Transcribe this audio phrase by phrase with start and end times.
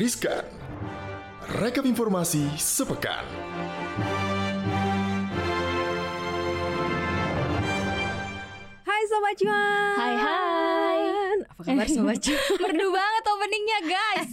[0.00, 0.48] Riskan.
[1.60, 3.20] Rekap informasi sepekan.
[8.80, 11.00] Hai Sobat Cuan Hai hai
[11.44, 12.40] Apa kabar Sobat Cuan?
[12.64, 14.30] Merdu banget openingnya guys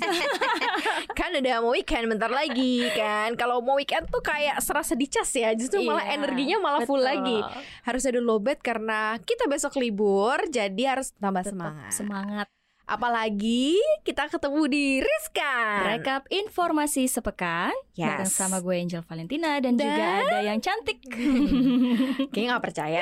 [1.20, 5.52] kan udah mau weekend bentar lagi kan Kalau mau weekend tuh kayak serasa dicas ya
[5.52, 7.12] Justru malah Iya, energinya malah full betul.
[7.12, 7.38] lagi
[7.84, 12.48] Harus ada lowbat karena kita besok libur Jadi harus tambah Tetap semangat Semangat
[12.88, 18.08] Apalagi kita ketemu di Riskan Rekap informasi sepekan Yes.
[18.16, 21.04] Bareng sama gue Angel Valentina Dan, juga Dan- ada yang cantik
[22.32, 23.00] Kayaknya gak percaya.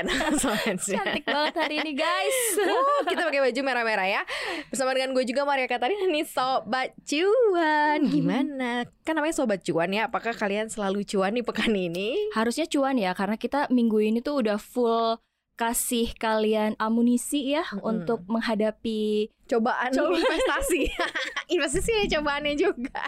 [0.97, 4.21] Cantik banget hari ini guys Uh, kita pakai baju merah-merah ya
[4.67, 8.89] Bersama dengan gue juga Maria Katarina nih Sobat Cuan Gimana?
[9.05, 12.33] Kan namanya Sobat Cuan ya Apakah kalian selalu cuan nih pekan ini?
[12.33, 15.21] Harusnya cuan ya Karena kita minggu ini tuh udah full
[15.55, 17.79] kasih kalian amunisi ya Mm-mm.
[17.81, 20.19] untuk menghadapi Cobaan Cobaan.
[20.19, 20.81] investasi
[21.53, 23.01] Investasi ada cobaannya juga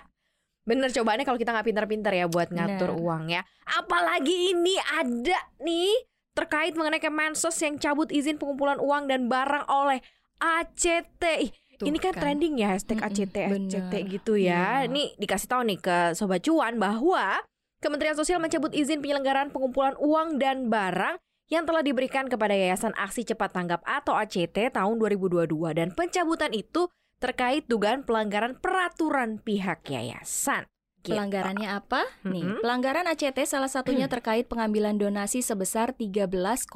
[0.63, 3.03] Bener cobaannya kalau kita nggak pintar-pintar ya Buat ngatur Bener.
[3.03, 3.41] uang ya
[3.73, 5.91] Apalagi ini ada nih
[6.31, 9.99] Terkait mengenai Kemensos yang cabut izin pengumpulan uang dan barang oleh
[10.37, 12.21] ACT Ih, Tuh Ini kan, kan.
[12.23, 14.07] trending ya hashtag Mm-mm, ACT ACT bener.
[14.07, 14.81] gitu ya.
[14.81, 14.89] Iya.
[14.89, 17.41] Nih dikasih tahu nih ke sobat cuan bahwa
[17.77, 23.23] Kementerian Sosial mencabut izin penyelenggaraan pengumpulan uang dan barang yang telah diberikan kepada Yayasan Aksi
[23.23, 30.67] Cepat Tanggap atau ACT tahun 2022 dan pencabutan itu terkait dugaan pelanggaran peraturan pihak yayasan.
[31.01, 31.15] Gitu.
[31.15, 32.03] Pelanggarannya apa?
[32.27, 32.59] Nih, Mm-mm.
[32.59, 36.67] pelanggaran ACT salah satunya terkait pengambilan donasi sebesar 13,5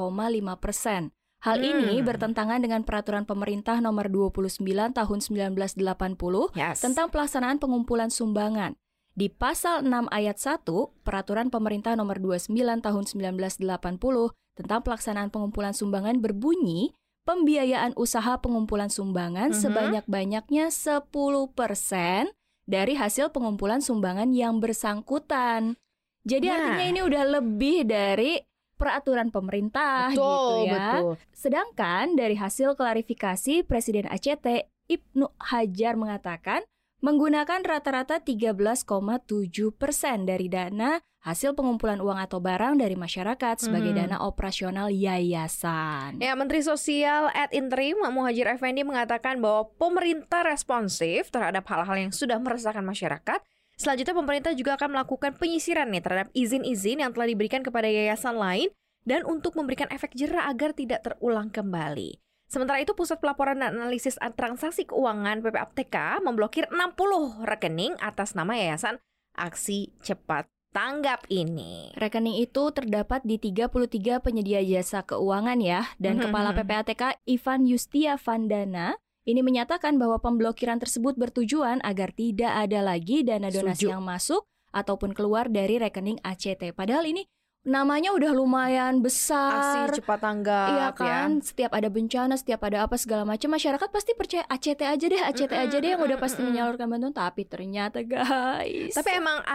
[0.57, 1.11] persen.
[1.41, 2.05] Hal ini Hmm.
[2.05, 6.85] bertentangan dengan peraturan pemerintah nomor 29 tahun 1980 Yes.
[6.85, 8.77] tentang pelaksanaan pengumpulan sumbangan.
[9.11, 10.63] Di pasal 6 ayat 1,
[11.03, 19.51] peraturan pemerintah nomor 29 tahun 1980 tentang pelaksanaan pengumpulan sumbangan berbunyi pembiayaan usaha pengumpulan sumbangan
[19.51, 19.59] Mhm.
[19.59, 22.31] sebanyak-banyaknya 10%
[22.65, 25.75] dari hasil pengumpulan sumbangan yang bersangkutan.
[26.23, 26.55] Jadi Nah.
[26.55, 28.39] artinya ini udah lebih dari
[28.77, 30.73] peraturan pemerintah betul, gitu ya.
[30.97, 31.13] betul.
[31.35, 36.65] Sedangkan dari hasil klarifikasi Presiden ACT Ibnu Hajar mengatakan
[37.01, 43.97] menggunakan rata-rata 13,7 persen dari dana hasil pengumpulan uang atau barang dari masyarakat sebagai Mhm.
[43.97, 46.17] dana operasional yayasan.
[46.17, 52.41] Ya, Menteri Sosial at Interim Muhajir Effendi mengatakan bahwa pemerintah responsif terhadap hal-hal yang sudah
[52.41, 53.41] meresahkan masyarakat.
[53.77, 58.69] Selanjutnya pemerintah juga akan melakukan penyisiran nih terhadap izin-izin yang telah diberikan kepada yayasan lain
[59.05, 62.21] dan untuk memberikan efek jerah agar tidak terulang kembali.
[62.51, 68.99] Sementara itu Pusat Pelaporan dan Analisis Transaksi Keuangan PPAPTK memblokir 60 rekening atas nama Yayasan
[69.39, 71.95] Aksi Cepat Tanggap ini.
[71.95, 76.57] Rekening itu terdapat di 33 penyedia jasa keuangan ya dan Mhm, Kepala mhm.
[76.63, 83.47] PPATK Ivan Yustia Vandana ini menyatakan bahwa pemblokiran tersebut bertujuan agar tidak ada lagi dana
[83.47, 83.95] donasi Setuju.
[83.95, 86.71] yang masuk ataupun keluar dari rekening ACT.
[86.75, 87.23] Padahal ini
[87.61, 89.85] namanya udah lumayan besar.
[89.89, 90.97] Aksi Cepat Tanggap Iya ya.
[90.97, 95.21] kan, setiap ada bencana, setiap ada apa segala macam, masyarakat pasti percaya ACT aja deh,
[95.21, 97.13] ACT aja deh yang udah pasti menyalurkan bantuan.
[97.13, 99.45] Tapi ternyata guys, Tapi emang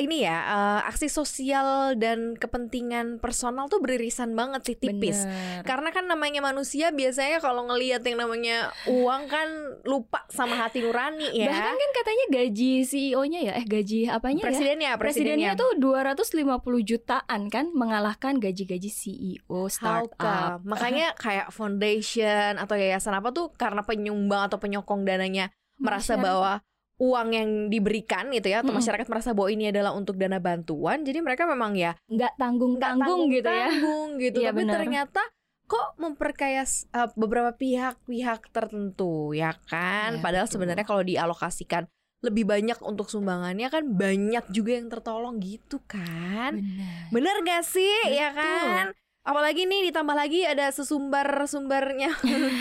[0.00, 5.28] ini ya eh, aksi sosial dan kepentingan personal tuh beririsan banget sih tipis.
[5.28, 5.68] Bener.
[5.68, 9.48] Karena kan namanya manusia biasanya kalau ngelihat yang namanya uang kan
[9.84, 11.52] lupa sama hati nurani ya.
[11.52, 14.46] Bahkan kan katanya gaji CEO-nya ya, eh gaji apanya ya?
[14.48, 15.52] presidennya, presidennya.
[15.52, 20.64] Presidennya tuh 250 jutaan kan mengalahkan gaji-gaji CEO startup.
[20.64, 26.64] Makanya kayak foundation atau yayasan apa tuh karena penyumbang atau penyokong dananya merasa bahwa
[27.00, 28.78] uang yang diberikan gitu ya atau Mm-mm.
[28.80, 33.22] masyarakat merasa bahwa ini adalah untuk dana bantuan jadi mereka memang ya nggak nggak tanggung-tanggung
[33.32, 33.68] gitu ya.
[33.70, 34.74] tanggung gitu Iya, tapi benar.
[34.78, 35.22] ternyata
[35.64, 40.54] kok memperkaya uh, beberapa pihak-pihak tertentu ya kan Iya, padahal betul.
[40.60, 41.88] sebenarnya kalau dialokasikan
[42.22, 47.10] lebih banyak untuk sumbangannya kan banyak juga yang tertolong gitu kan Benar.
[47.10, 48.38] bener gak sih ya Betul.
[48.38, 48.86] kan
[49.22, 52.10] apalagi nih ditambah lagi ada sesumbar sumbernya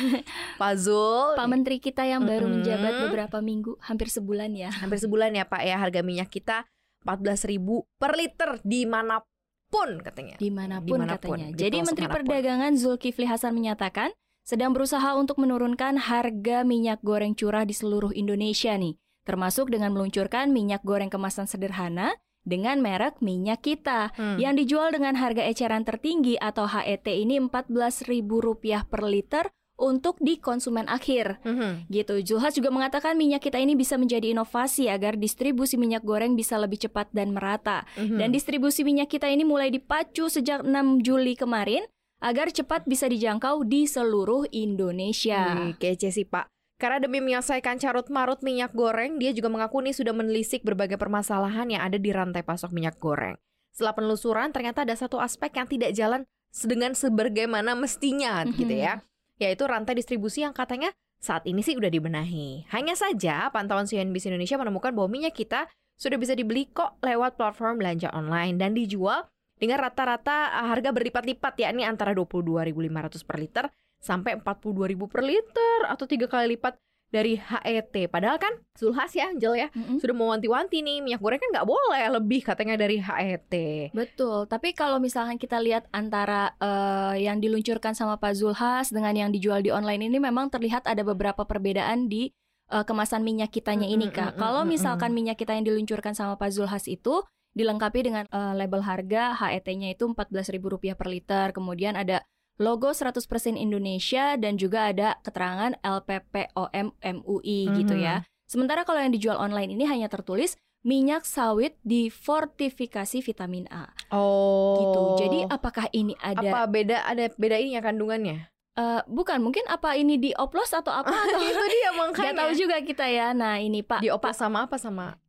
[0.61, 2.61] Pak Zul Pak Menteri kita yang baru Mm-mm.
[2.61, 4.69] menjabat beberapa minggu, hampir sebulan ya.
[4.69, 6.69] hampir sebulan ya Pak ya harga minyak kita
[7.01, 7.57] 14.000
[7.97, 9.25] per liter di mana
[9.71, 11.47] pun katanya di mana pun, Di mana pun, katanya.
[11.49, 12.17] di Jadi Menteri mana pun.
[12.27, 14.11] Perdagangan Zulkifli Hasan menyatakan
[14.45, 20.51] sedang berusaha untuk menurunkan harga minyak goreng curah di seluruh Indonesia nih, termasuk dengan meluncurkan
[20.51, 24.37] minyak goreng kemasan sederhana dengan merek minyak kita Hmm.
[24.41, 29.45] yang dijual dengan harga eceran tertinggi atau HET ini Rp14.000 per liter
[29.81, 31.41] untuk di konsumen akhir.
[31.41, 31.89] Mhm.
[31.89, 32.21] Gitu.
[32.21, 36.77] Zulhas juga mengatakan minyak kita ini bisa menjadi inovasi agar distribusi minyak goreng bisa lebih
[36.77, 37.89] cepat dan merata.
[37.97, 38.21] Mhm.
[38.21, 41.81] Dan distribusi minyak kita ini mulai dipacu sejak 6 Juli kemarin
[42.21, 45.57] agar cepat bisa dijangkau di seluruh Indonesia.
[45.57, 46.45] Wih, kece sih Pak.
[46.81, 51.69] Karena demi menyelesaikan carut marut minyak goreng, dia juga mengaku nih sudah menelisik berbagai permasalahan
[51.69, 53.37] yang ada di rantai pasok minyak goreng.
[53.69, 56.25] Setelah penelusuran, ternyata ada satu aspek yang tidak jalan
[56.65, 58.57] dengan sebagaimana mestinya Mhm.
[58.57, 59.05] gitu ya,
[59.37, 60.89] yaitu rantai distribusi yang katanya
[61.21, 62.65] saat ini sih udah dibenahi.
[62.73, 65.69] Hanya saja pantauan CNBC Indonesia menemukan bahwa minyak kita
[66.01, 69.29] sudah bisa dibeli kok lewat platform belanja online dan dijual
[69.61, 73.65] dengan rata-rata uh, harga berlipat-lipat yakni antara 22.500 per liter
[74.01, 76.75] sampai 42.000 per liter atau tiga kali lipat
[77.11, 78.07] dari HET.
[78.07, 79.99] Padahal kan Zulhas ya Angel ya Mm-mm.
[79.99, 83.51] sudah mewanti-wanti nih minyak goreng kan nggak boleh lebih katanya dari HET.
[83.91, 89.29] Betul, tapi kalau misalkan kita lihat antara eh, yang diluncurkan sama Pak Zulhas dengan yang
[89.29, 92.31] dijual di online ini memang terlihat ada beberapa perbedaan di
[92.71, 94.31] eh, kemasan minyak kitanya ini Mm, mm, Kak.
[94.33, 97.21] mm, Kalau mm, mm, misalkan minyak kita yang diluncurkan sama Pak Zulhas itu
[97.51, 102.23] dilengkapi dengan eh, label harga HET-nya itu Rp14.000 per liter, kemudian ada
[102.57, 103.21] logo 100%
[103.55, 108.01] Indonesia dan juga ada keterangan LPPOM MUI gitu Mhm.
[108.01, 108.15] ya.
[108.43, 114.75] Sementara kalau yang dijual online ini hanya tertulis minyak sawit difortifikasi vitamin A Oh.
[114.77, 115.01] gitu.
[115.21, 118.49] Jadi apakah ini ada apa beda ada beda ini ya kandungannya?
[118.71, 122.33] eh, bukan mungkin apa ini dioplos atau apa atau itu dia makanya.
[122.41, 123.31] tahu juga kita ya.
[123.31, 125.19] Nah ini Pak, Dioplos sama apa sama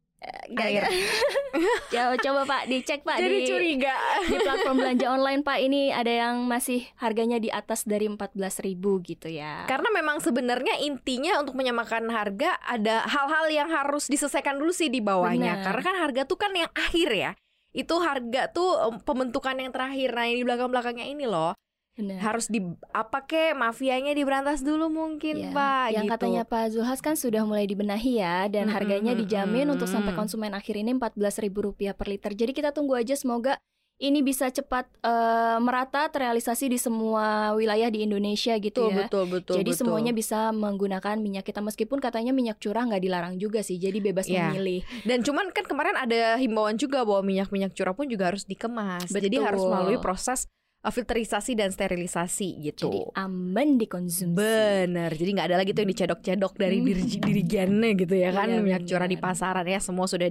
[0.52, 0.84] Nggak- air.
[1.92, 3.96] coba, coba Pak dicek Pak Jadi di curiga.
[4.24, 9.28] di platform belanja online Pak ini ada yang masih harganya di atas dari 14.000 gitu
[9.28, 9.64] ya.
[9.64, 15.00] Karena memang sebenarnya intinya untuk menyamakan harga ada hal-hal yang harus diselesaikan dulu sih di
[15.00, 15.60] bawahnya.
[15.60, 15.64] Benar.
[15.64, 17.30] Karena kan harga tuh kan yang akhir ya.
[17.72, 20.12] Itu harga tuh em, pembentukan yang terakhir.
[20.12, 21.56] Nah, yang di belakang-belakangnya ini loh
[21.92, 22.24] Benar.
[22.24, 22.64] harus di
[22.96, 25.86] apa kek mafianya diberantas dulu mungkin, Ya, Pak.
[25.92, 26.12] Yang gitu.
[26.16, 29.74] katanya Pak Zulhas kan sudah mulai dibenahi ya dan Mm-mm, harganya dijamin mm-mm.
[29.76, 32.32] untuk sampai konsumen akhir ini Rp14.000 per liter.
[32.32, 33.60] Jadi kita tunggu aja semoga
[34.00, 38.98] ini bisa cepat eh, merata terrealisasi di semua wilayah di Indonesia gitu betul, ya.
[39.06, 39.80] betul, betul, Jadi betul.
[39.84, 43.76] semuanya bisa menggunakan minyak kita meskipun katanya minyak curah nggak dilarang juga sih.
[43.76, 44.48] Jadi bebas Ya.
[44.48, 44.82] memilih.
[45.04, 49.06] Dan cuman kan kemarin ada himbauan juga bahwa minyak-minyak curah pun juga harus dikemas.
[49.06, 49.44] Jadi Betul.
[49.46, 50.50] harus melalui proses uh,
[50.90, 52.90] filterisasi dan sterilisasi gitu.
[52.90, 54.34] Jadi aman dikonsumsi.
[54.34, 56.86] Bener, jadi nggak ada lagi tuh yang dicedok-cedok dari Hmm.
[56.88, 60.26] diri dirigennya gitu ya kan Iya, minyak curah di pasaran ya semua sudah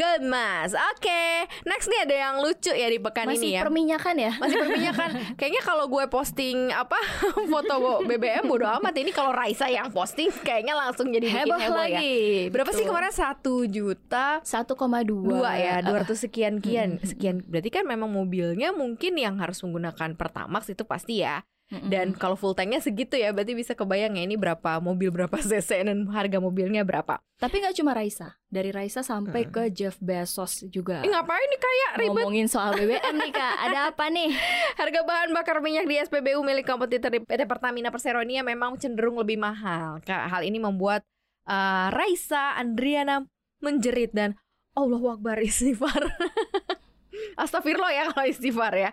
[0.00, 0.72] dikemas.
[0.96, 3.60] Oke, next nih ada yang lucu ya di pekan Masih ini ya.
[3.60, 4.32] perminyakan ya?
[4.40, 5.10] Masih perminyakan.
[5.38, 6.96] Kayaknya kalau gue posting apa
[7.52, 8.96] foto BBM bodo amat.
[8.96, 12.00] Ini kalau Raisa yang posting kayaknya langsung jadi bikin Heboh, heboh, ya.
[12.00, 12.18] lagi.
[12.48, 12.90] Berapa sih Betul.
[12.96, 18.72] kemarin satu juta 1,2 dua ya dua ratus sekian kian sekian berarti kan memang mobilnya
[18.72, 23.54] mungkin yang harus menggunakan pertamax itu pasti ya Dan kalau full tanknya segitu ya berarti
[23.54, 27.22] bisa kebayang ya ini berapa mobil berapa cc dan harga mobilnya berapa.
[27.36, 29.52] Tapi nggak cuma Raisa, dari Raisa sampai Hmm.
[29.52, 30.98] ke Jeff Bezos juga.
[30.98, 32.10] eh, ngapain nih kayak ribet.
[32.20, 34.34] Ngomongin soal BBM nih kak, ada apa nih?
[34.82, 39.38] harga bahan bakar minyak di SPBU milik kompetitor di PT Pertamina Perseronia memang cenderung lebih
[39.38, 40.02] mahal.
[40.02, 41.06] Ka- hal ini membuat
[41.46, 43.24] uh, Raisa Andriana
[43.58, 44.34] menjerit dan
[44.72, 46.12] Allahu Akbar istighfar.
[47.36, 48.90] Astagfirullah ya kalau istighfar ya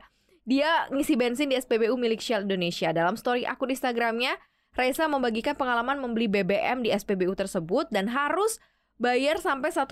[0.48, 4.40] Dia ngisi bensin di SPBU milik Shell Indonesia Dalam story akun Instagramnya
[4.80, 8.64] Raisa membagikan pengalaman membeli BBM di SPBU tersebut Dan harus
[8.96, 9.92] bayar sampai 1,24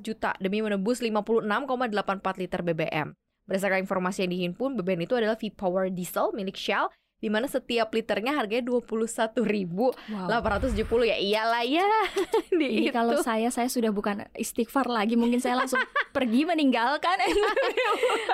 [0.00, 3.12] juta Demi menebus 56,84 liter BBM
[3.46, 8.36] Berdasarkan informasi yang dihimpun, BBM itu adalah V-Power Diesel milik Shell di mana setiap liternya
[8.36, 9.40] harganya 21.870
[10.12, 11.00] Wow.
[11.00, 11.86] ya iyalah ya
[12.60, 12.92] di Ini itu.
[12.92, 15.80] kalau saya saya sudah bukan istighfar lagi, mungkin saya langsung
[16.16, 17.16] pergi meninggalkan.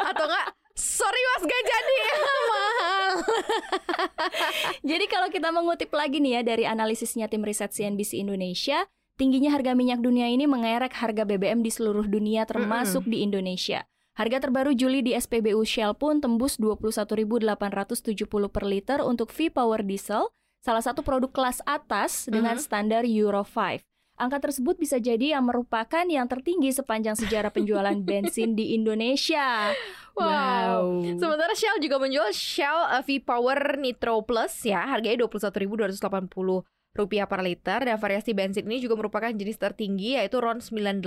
[0.02, 1.96] atau enggak sorry mas gak jadi
[2.50, 3.12] mahal
[4.90, 9.76] Jadi kalau kita mengutip lagi nih ya dari analisisnya tim riset CNBC Indonesia, tingginya harga
[9.76, 13.84] minyak dunia ini mengerek harga BBM di seluruh dunia termasuk di Indonesia.
[14.12, 17.48] Harga terbaru Juli di SPBU Shell pun tembus 21.870
[18.48, 20.28] per liter untuk V-Power Diesel,
[20.60, 22.62] salah satu produk kelas atas dengan Mhm.
[22.62, 23.80] standar Euro 5.
[24.22, 29.74] Angka tersebut bisa jadi yang merupakan yang tertinggi sepanjang sejarah penjualan bensin di Indonesia.
[30.14, 31.02] Wow.
[31.18, 35.98] Sementara Shell juga menjual Shell uh, V-Power Nitro Plus ya harganya 21.280
[36.92, 41.02] rupiah per liter dan variasi bensin ini juga merupakan jenis tertinggi yaitu RON 98.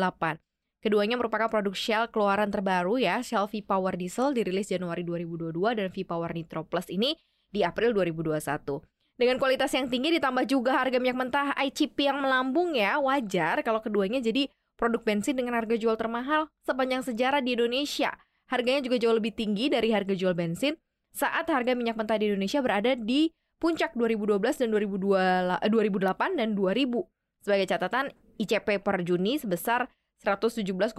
[0.84, 3.24] Keduanya merupakan produk Shell keluaran terbaru ya.
[3.24, 7.16] Shell V-Power Diesel dirilis Januari 2022 dan V-Power Nitro Plus ini
[7.48, 8.95] di April 2021.
[9.16, 13.80] Dengan kualitas yang tinggi ditambah juga harga minyak mentah ICP yang melambung ya, wajar kalau
[13.80, 18.12] keduanya jadi produk bensin dengan harga jual termahal sepanjang sejarah di Indonesia.
[18.52, 20.76] Harganya juga jauh lebih tinggi dari harga jual bensin
[21.16, 26.50] saat harga minyak mentah di Indonesia berada di puncak 2012 dan 2002 eh, 2008 dan
[26.54, 27.08] 2000.
[27.40, 28.06] Sebagai catatan,
[28.36, 29.88] ICP per Juni sebesar
[30.28, 30.92] 117,54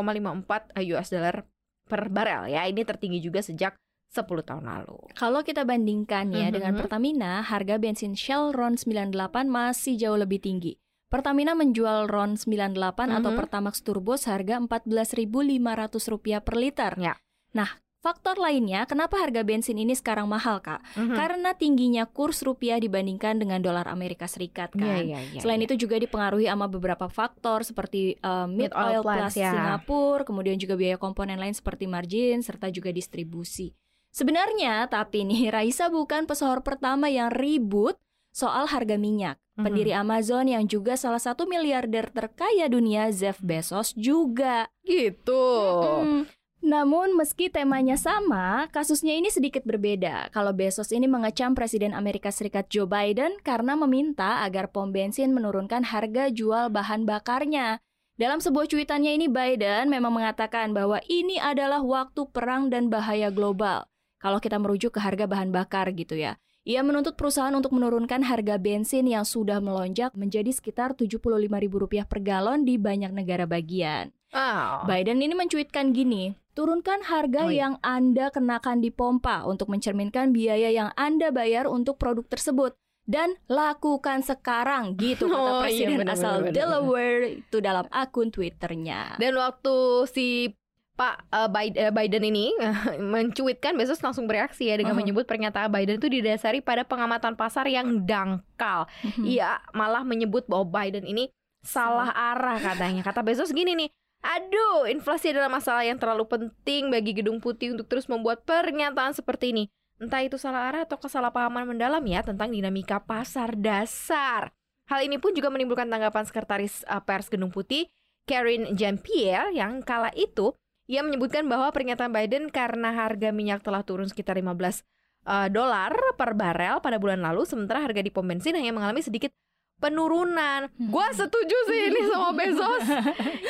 [0.97, 1.45] US dollar
[1.85, 2.65] per barel ya.
[2.65, 3.77] Ini tertinggi juga sejak
[4.11, 5.13] 10 tahun lalu.
[5.13, 6.55] Kalau kita bandingkan ya Mhm.
[6.57, 10.79] dengan Pertamina, harga bensin Shell RON 98 masih jauh lebih tinggi.
[11.07, 13.39] Pertamina menjual RON 98 atau Mhm.
[13.39, 16.93] Pertamax Turbo seharga Rp14.500 per liter.
[16.99, 17.15] Ya.
[17.55, 20.83] Nah, faktor lainnya kenapa harga bensin ini sekarang mahal, Kak?
[20.99, 21.15] Mhm.
[21.15, 24.83] Karena tingginya kurs rupiah dibandingkan dengan dolar Amerika Serikat kan.
[24.83, 25.67] Iya, iya, iya, Selain iya.
[25.71, 29.51] itu juga dipengaruhi sama beberapa faktor seperti uh, mid Mid oil oil plus ya.
[29.55, 33.75] Singapura, kemudian juga biaya komponen lain seperti margin serta juga distribusi.
[34.17, 38.01] Sebenarnya tapi nih Raisa bukan pesohor pertama yang ribut
[38.33, 39.37] soal harga minyak.
[39.57, 44.69] Pendiri Amazon yang juga salah satu miliarder terkaya dunia Jeff Bezos juga.
[44.85, 45.49] Gitu.
[45.81, 46.29] Mm-mm.
[46.61, 50.29] Namun meski temanya sama, kasusnya ini sedikit berbeda.
[50.29, 55.89] Kalau Bezos ini mengecam Presiden Amerika Serikat Joe Biden karena meminta agar pom bensin menurunkan
[55.89, 57.81] harga jual bahan bakarnya.
[58.21, 63.89] Dalam sebuah cuitannya ini Biden memang mengatakan bahwa ini adalah waktu perang dan bahaya global.
[64.19, 66.41] Kalau kita merujuk ke harga bahan bakar gitu ya.
[66.67, 72.67] Ia menuntut perusahaan untuk menurunkan harga bensin yang sudah melonjak menjadi sekitar Rp75.000 per galon
[72.67, 74.11] di banyak negara bagian.
[74.35, 74.83] Oh.
[74.83, 77.71] Biden ini mencuitkan gini, turunkan harga Oh, iya.
[77.71, 82.75] yang Anda kenakan di pompa untuk mencerminkan biaya yang Anda bayar untuk produk tersebut.
[83.07, 87.87] Dan lakukan sekarang gitu kata Oh, iya, Presiden benar, asal benar, benar, Delaware itu dalam
[87.95, 89.23] akun Twitternya.
[89.23, 89.75] Dan waktu
[90.11, 90.51] si
[90.97, 92.57] Pak eh, Biden, eh, Biden ini
[93.15, 95.01] mencuitkan Bezos langsung bereaksi ya dengan Mhm.
[95.05, 98.89] menyebut pernyataan Biden itu didasari pada pengamatan pasar yang dangkal.
[99.05, 99.25] Mhm.
[99.29, 101.29] Ia malah menyebut bahwa Biden ini
[101.61, 103.05] salah arah katanya.
[103.05, 103.93] Kata Bezos gini nih,
[104.25, 109.53] aduh inflasi adalah masalah yang terlalu penting bagi Gedung Putih untuk terus membuat pernyataan seperti
[109.53, 109.65] ini.
[109.97, 114.53] Entah itu salah arah atau kesalahpahaman mendalam ya tentang dinamika pasar dasar.
[114.87, 117.89] Hal ini pun juga menimbulkan tanggapan sekretaris uh, pers Gedung Putih,
[118.29, 120.55] Karine Jean-Pierre yang kala itu
[120.87, 124.87] ia menyebutkan bahwa pernyataan Biden karena harga minyak telah turun sekitar 15
[125.27, 129.35] uh, dolar per barel pada bulan lalu sementara harga di pom bensin hanya mengalami sedikit
[129.77, 130.73] penurunan.
[130.73, 130.89] Hmm.
[130.89, 132.87] Gua setuju sih ini sama Bezos.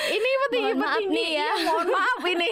[0.06, 1.50] Ini petinggi Mohon maaf petinggi nih ya.
[1.62, 2.50] mohon maaf ini.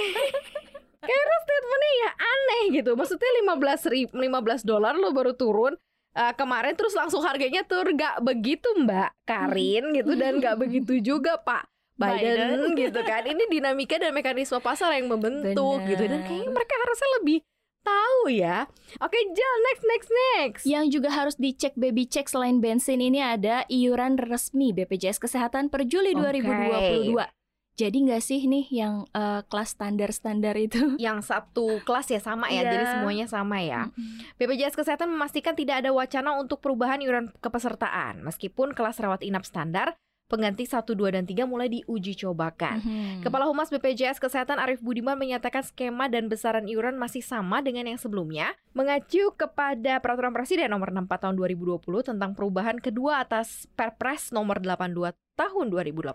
[1.04, 2.90] Karena statementnya ya aneh gitu.
[2.96, 5.74] Maksudnya 15 ri- 15 dolar lo baru turun
[6.14, 11.36] uh, kemarin terus langsung harganya turun gak begitu Mbak Karin gitu dan gak begitu juga
[11.42, 12.74] Pak Biden, Biden.
[12.74, 13.22] gitu kan.
[13.22, 15.90] Ini dinamika dan mekanisme pasar yang membentuk Benar.
[15.90, 17.38] gitu dan kayaknya mereka harusnya lebih
[17.80, 18.58] tahu ya.
[18.98, 20.62] Oke, Jal, next next next.
[20.64, 25.84] Yang juga harus dicek baby check selain bensin ini ada iuran resmi BPJS Kesehatan per
[25.84, 26.34] Juli Oke.
[26.34, 27.28] 2022.
[27.74, 30.94] Jadi nggak sih nih yang eh, kelas standar-standar itu?
[31.02, 32.70] Yang satu kelas ya sama ya, Iya.
[32.70, 33.90] jadi semuanya sama ya.
[34.38, 39.98] BPJS Kesehatan memastikan tidak ada wacana untuk perubahan iuran kepesertaan Meskipun kelas rawat inap standar
[40.24, 43.22] Pengganti 1, 2, dan 3 mulai diuji cobakan Mhm.
[43.22, 48.00] Kepala Humas BPJS Kesehatan Arief Budiman menyatakan skema dan besaran iuran masih sama dengan yang
[48.00, 54.64] sebelumnya Mengacu kepada Peraturan Presiden nomor 64 tahun 2020 tentang perubahan kedua atas Perpres nomor
[54.64, 56.14] 82 tahun 2018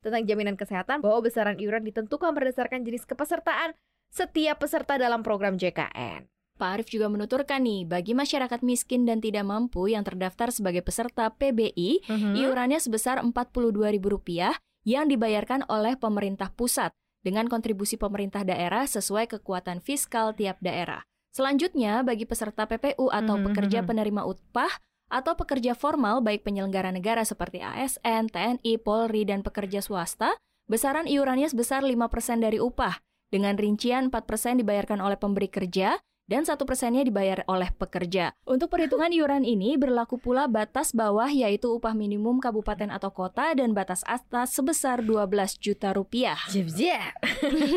[0.00, 3.76] tentang jaminan kesehatan bahwa besaran iuran ditentukan berdasarkan jenis kepesertaan
[4.10, 6.26] setiap peserta dalam program JKN.
[6.60, 11.32] Pak Arief juga menuturkan nih, bagi masyarakat miskin dan tidak mampu yang terdaftar sebagai peserta
[11.32, 12.36] PBI, Hmm?
[12.36, 16.92] iurannya sebesar Rp42.000 yang dibayarkan oleh pemerintah pusat
[17.24, 21.00] dengan kontribusi pemerintah daerah sesuai kekuatan fiskal tiap daerah.
[21.32, 23.86] Selanjutnya, bagi peserta PPU atau Mhm, pekerja mhm.
[23.88, 24.72] penerima upah
[25.08, 30.36] atau pekerja formal baik penyelenggara negara seperti ASN, TNI, Polri, dan pekerja swasta,
[30.68, 32.98] besaran iurannya sebesar 5% dari upah,
[33.30, 35.98] dengan rincian 4% dibayarkan oleh pemberi kerja
[36.30, 38.30] dan satu persennya dibayar oleh pekerja.
[38.46, 43.74] Untuk perhitungan iuran ini berlaku pula batas bawah yaitu upah minimum kabupaten atau kota dan
[43.74, 46.38] batas atas sebesar 12 juta rupiah.
[46.46, 47.18] Jep, jep.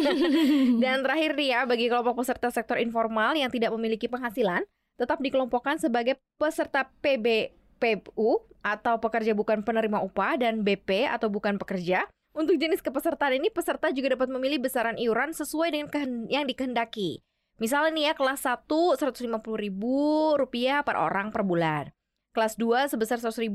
[0.86, 4.62] Dan terakhir nih ya, bagi kelompok peserta sektor informal yang tidak memiliki penghasilan,
[5.02, 11.58] tetap dikelompokkan sebagai peserta PB PU atau pekerja bukan penerima upah dan BP atau bukan
[11.58, 12.06] pekerja.
[12.34, 17.22] Untuk jenis kepesertaan ini, peserta juga dapat memilih besaran iuran sesuai dengan yang dikehendaki.
[17.62, 18.66] Misalnya nih ya, kelas 1
[18.98, 19.84] Rp150.000
[20.40, 21.94] rupiah per orang per bulan.
[22.34, 23.54] Kelas 2 sebesar Rp100.000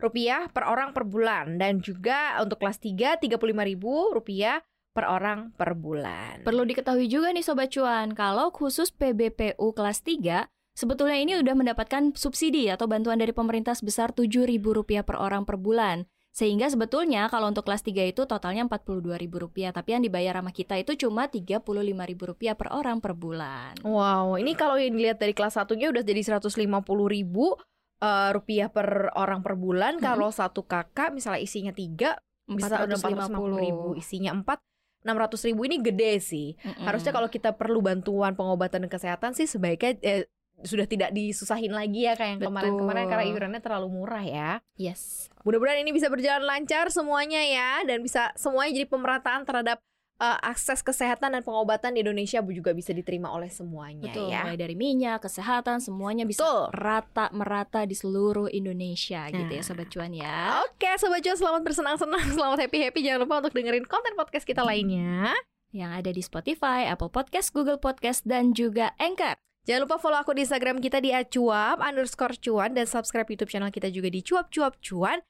[0.00, 1.60] rupiah per orang per bulan.
[1.60, 3.84] Dan juga untuk kelas 3 Rp35.000
[4.16, 4.58] rupiah
[4.90, 6.42] per orang per bulan.
[6.42, 12.10] Perlu diketahui juga nih Sobat Cuan, kalau khusus PBPU kelas 3, sebetulnya ini udah mendapatkan
[12.18, 16.10] subsidi atau bantuan dari pemerintah sebesar Rp7.000 per orang per bulan.
[16.30, 20.94] Sehingga sebetulnya kalau untuk kelas 3 itu totalnya Rp42.000, tapi yang dibayar sama kita itu
[20.94, 23.74] cuma Rp35.000 per orang per bulan.
[23.82, 26.62] Wow, ini kalau yang dilihat dari kelas satunya udah jadi 150
[27.10, 27.58] ribu
[27.98, 29.98] eh, rupiah per orang per bulan.
[29.98, 30.02] Mhm.
[30.06, 32.14] Kalau satu kakak misalnya isinya tiga
[32.46, 34.58] bisa udah 450 ribu, isinya empat
[35.00, 36.48] 600 ribu ini gede sih.
[36.60, 36.84] Mm-mm.
[36.84, 40.24] Harusnya kalau kita perlu bantuan pengobatan dan kesehatan sih sebaiknya eh,
[40.62, 44.50] sudah tidak disusahin lagi ya kayak yang kemarin-kemarin karena iurannya terlalu murah ya.
[44.76, 45.32] yes.
[45.40, 49.80] Mudah-mudahan ini bisa berjalan lancar semuanya ya dan bisa semuanya jadi pemerataan terhadap
[50.20, 54.44] eh, akses kesehatan dan pengobatan di Indonesia juga bisa diterima oleh semuanya Betul, ya.
[54.44, 56.76] mulai dari minyak, kesehatan, semuanya bisa Betul.
[56.76, 59.56] rata merata di seluruh Indonesia gitu Nah.
[59.56, 60.60] ya sobat cuan ya.
[60.68, 63.00] Oke, sobat cuan selamat bersenang-senang, selamat happy-happy.
[63.00, 65.32] Jangan lupa untuk dengerin konten podcast kita lainnya.
[65.72, 69.40] Yang ada di Spotify, Apple Podcast, Google Podcast dan juga Anchor.
[69.68, 73.68] Jangan lupa follow akun di Instagram kita di acuap underscore cuan dan subscribe YouTube channel
[73.68, 75.20] kita juga di cuap cuap cuan.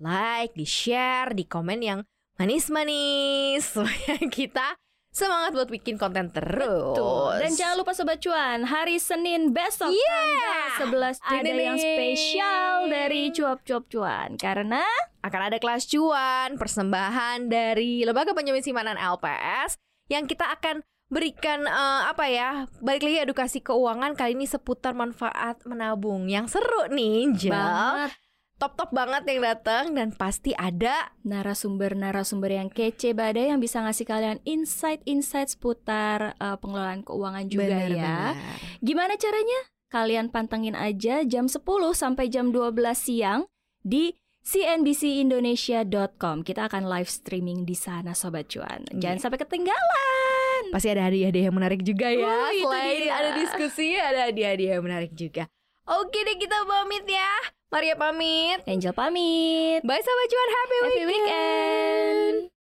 [0.00, 2.00] Like, di share, di komen yang
[2.40, 4.78] manis-manis supaya kita
[5.10, 6.94] semangat buat bikin konten terus.
[6.94, 7.34] Tuh.
[7.36, 10.78] Dan jangan lupa sobat cuan, hari Senin besok Yeah.
[10.86, 14.86] tanggal 11 ada yang spesial dari cuap-cuap cuan karena
[15.20, 19.76] akan ada kelas cuan persembahan dari Lembaga Penjamin Simpanan LPS
[20.08, 20.80] yang kita akan
[21.10, 26.86] berikan eh, apa ya balik lagi edukasi keuangan kali ini seputar manfaat menabung yang seru
[26.88, 28.14] nih Jel banget
[28.60, 34.04] top top banget yang datang dan pasti ada narasumber-narasumber yang kece badai yang bisa ngasih
[34.04, 38.36] kalian insight-insight seputar uh, pengelolaan keuangan juga ya.
[38.84, 39.64] Gimana caranya?
[39.88, 41.56] Kalian pantengin aja jam 10
[41.96, 43.48] sampai jam 12 siang
[43.80, 44.12] di
[44.44, 46.44] cnbcindonesia.com.
[46.44, 48.84] Kita akan live streaming di sana sobat cuan.
[48.92, 49.24] Jangan Iya.
[49.24, 50.29] sampai ketinggalan.
[50.70, 53.12] Pasti ada hadiah-hadiah yang menarik juga ya Oh, selain dia.
[53.12, 55.46] ada diskusi ada hadiah-hadiah yang menarik juga
[55.84, 57.32] oke deh kita pamit ya
[57.68, 59.78] Maria pamit Angel pamit.
[59.82, 61.08] bye sahabat cuan happy, Happy weekend.
[61.08, 62.59] weekend.